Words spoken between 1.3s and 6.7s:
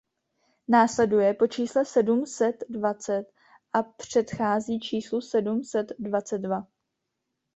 po čísle sedm set dvacet a předchází číslu sedm set dvacet dva.